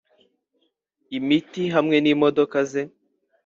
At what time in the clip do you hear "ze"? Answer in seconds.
2.71-2.81